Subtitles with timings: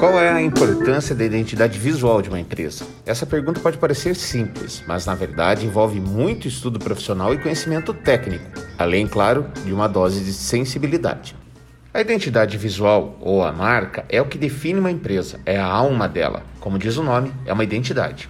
[0.00, 2.86] Qual é a importância da identidade visual de uma empresa?
[3.04, 8.46] Essa pergunta pode parecer simples, mas na verdade envolve muito estudo profissional e conhecimento técnico,
[8.78, 11.36] além, claro, de uma dose de sensibilidade.
[11.92, 16.08] A identidade visual, ou a marca, é o que define uma empresa, é a alma
[16.08, 16.44] dela.
[16.60, 18.26] Como diz o nome, é uma identidade.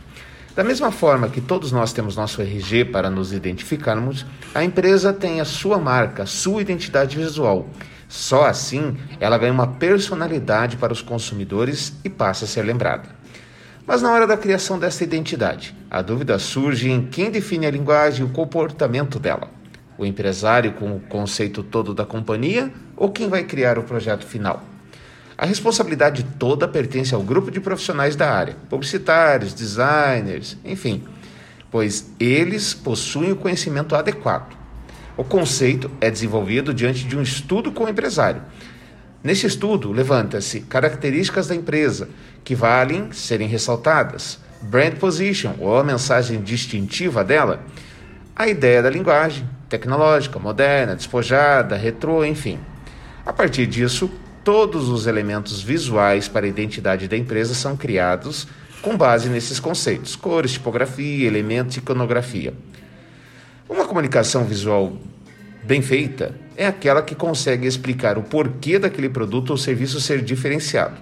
[0.57, 5.41] Da mesma forma que todos nós temos nosso RG para nos identificarmos, a empresa tem
[5.41, 7.69] a sua marca, sua identidade visual.
[8.11, 13.09] Só assim ela ganha uma personalidade para os consumidores e passa a ser lembrada.
[13.87, 18.23] Mas na hora da criação dessa identidade, a dúvida surge em quem define a linguagem
[18.23, 19.49] e o comportamento dela.
[19.97, 24.61] O empresário com o conceito todo da companhia ou quem vai criar o projeto final?
[25.39, 31.05] A responsabilidade toda pertence ao grupo de profissionais da área, publicitários, designers, enfim,
[31.71, 34.60] pois eles possuem o conhecimento adequado.
[35.21, 38.41] O conceito é desenvolvido diante de um estudo com o empresário.
[39.23, 42.09] Nesse estudo, levanta-se características da empresa
[42.43, 47.63] que valem serem ressaltadas, brand position ou a mensagem distintiva dela,
[48.35, 52.59] a ideia da linguagem tecnológica, moderna, despojada, retrô, enfim.
[53.27, 54.11] A partir disso,
[54.43, 58.49] Todos os elementos visuais para a identidade da empresa são criados
[58.81, 62.55] com base nesses conceitos: cores, tipografia, elementos e iconografia.
[63.69, 64.97] Uma comunicação visual
[65.63, 70.97] bem feita é aquela que consegue explicar o porquê daquele produto ou serviço ser diferenciado.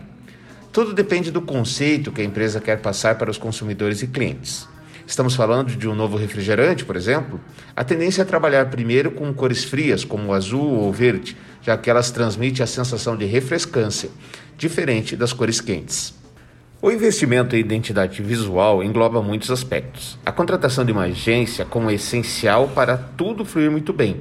[0.72, 4.68] Tudo depende do conceito que a empresa quer passar para os consumidores e clientes.
[5.06, 7.40] Estamos falando de um novo refrigerante, por exemplo?
[7.74, 12.10] A tendência é trabalhar primeiro com cores frias, como azul ou verde, já que elas
[12.10, 14.10] transmitem a sensação de refrescância,
[14.58, 16.17] diferente das cores quentes.
[16.80, 20.16] O investimento em identidade visual engloba muitos aspectos.
[20.24, 24.20] A contratação de uma agência como essencial para tudo fluir muito bem.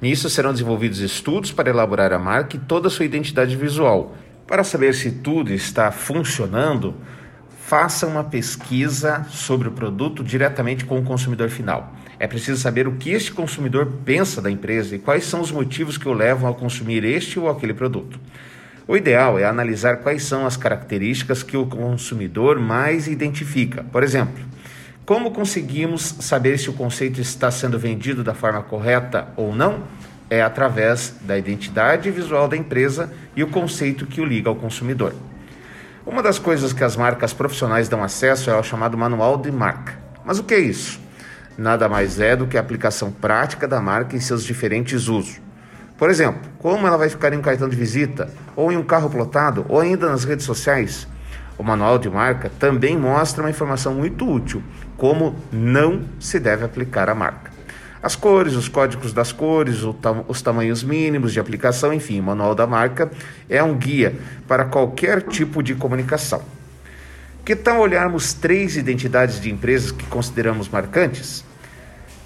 [0.00, 4.14] Nisso serão desenvolvidos estudos para elaborar a marca e toda a sua identidade visual.
[4.46, 6.94] Para saber se tudo está funcionando,
[7.64, 11.92] faça uma pesquisa sobre o produto diretamente com o consumidor final.
[12.20, 15.98] É preciso saber o que este consumidor pensa da empresa e quais são os motivos
[15.98, 18.20] que o levam a consumir este ou aquele produto.
[18.88, 23.82] O ideal é analisar quais são as características que o consumidor mais identifica.
[23.82, 24.44] Por exemplo,
[25.04, 29.82] como conseguimos saber se o conceito está sendo vendido da forma correta ou não?
[30.30, 35.12] É através da identidade visual da empresa e o conceito que o liga ao consumidor.
[36.06, 39.98] Uma das coisas que as marcas profissionais dão acesso é o chamado manual de marca.
[40.24, 41.00] Mas o que é isso?
[41.58, 45.40] Nada mais é do que a aplicação prática da marca em seus diferentes usos.
[45.98, 49.08] Por exemplo, como ela vai ficar em um cartão de visita, ou em um carro
[49.08, 51.08] plotado, ou ainda nas redes sociais.
[51.58, 54.62] O manual de marca também mostra uma informação muito útil,
[54.96, 57.50] como não se deve aplicar a marca.
[58.02, 59.78] As cores, os códigos das cores,
[60.28, 63.10] os tamanhos mínimos de aplicação, enfim, o manual da marca
[63.48, 64.14] é um guia
[64.46, 66.42] para qualquer tipo de comunicação.
[67.42, 71.42] Que tal olharmos três identidades de empresas que consideramos marcantes?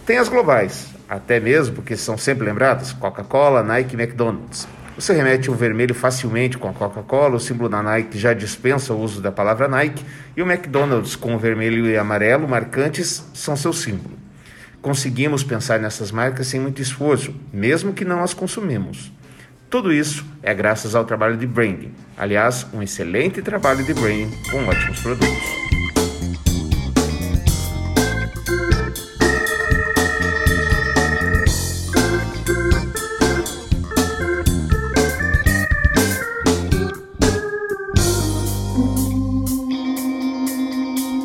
[0.04, 4.68] Tem as globais, até mesmo porque são sempre lembradas: Coca-Cola, Nike e McDonald's.
[4.94, 9.00] Você remete um vermelho facilmente com a Coca-Cola, o símbolo da Nike já dispensa o
[9.00, 10.04] uso da palavra Nike,
[10.36, 14.18] e o McDonald's com o vermelho e amarelo marcantes são seu símbolo.
[14.80, 19.10] Conseguimos pensar nessas marcas sem muito esforço, mesmo que não as consumimos.
[19.68, 21.92] Tudo isso é graças ao trabalho de branding.
[22.16, 25.59] Aliás, um excelente trabalho de branding com ótimos produtos.